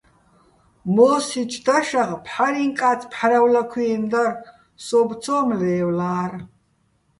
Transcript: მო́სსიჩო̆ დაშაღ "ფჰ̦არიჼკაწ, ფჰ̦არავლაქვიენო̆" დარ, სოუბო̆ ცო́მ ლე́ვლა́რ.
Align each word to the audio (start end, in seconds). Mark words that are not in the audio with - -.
მო́სსიჩო̆ 0.93 1.63
დაშაღ 1.65 2.09
"ფჰ̦არიჼკაწ, 2.25 3.01
ფჰ̦არავლაქვიენო̆" 3.11 4.09
დარ, 4.11 4.31
სოუბო̆ 4.85 5.19
ცო́მ 5.23 5.47
ლე́ვლა́რ. 5.59 6.31